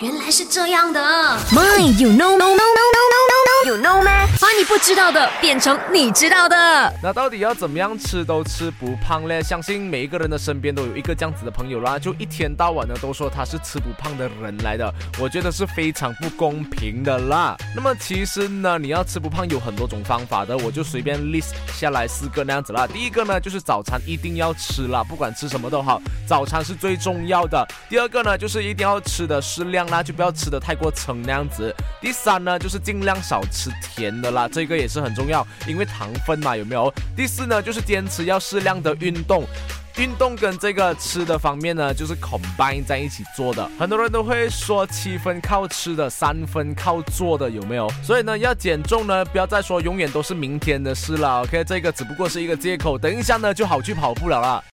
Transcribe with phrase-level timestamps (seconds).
[0.00, 1.00] 原来是这样的。
[1.52, 2.75] My you know no no
[4.68, 6.92] 不知道的变成你知道的。
[7.00, 9.40] 那到底要怎么样吃都吃不胖嘞？
[9.40, 17.56] 相信每一个人的身边都有一个这样子的朋友啦，就一天到晚呢都说他是吃不胖的人来的，我觉得是非常不公平的啦。
[17.76, 22.88] 那么其实呢，你要吃不胖有很多种方法的，我就随便 list 下来四个那样子啦。
[22.88, 27.64] 第一个呢就是早餐一定要吃啦，不管吃什么都好，早餐是最重要的。
[27.88, 31.72] 第二个呢就是一定要吃的适量啦，就不要吃的太过撑那样子。
[32.00, 36.90] 第三呢就是尽量少吃甜的啦，这个也是很重要，因为糖分嘛有没有？
[37.14, 39.44] 第四呢就是坚持要适量的运动。
[39.98, 43.70] 运动跟这个吃的方面呢，就是 combine 在一起做的。
[43.78, 47.90] 很多人都会说七分靠吃的，三分靠做的，有没有？
[48.02, 51.42] 所以呢，要减重呢，不要再说永远都是明天的事了。
[51.42, 54.62] OK，这个只不过是一个借口，等一下呢就好去跑步了啦。